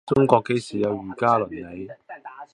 [0.07, 1.87] 中國幾時有儒家倫理